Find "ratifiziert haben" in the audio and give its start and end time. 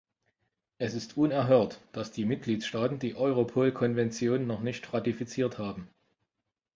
4.91-5.89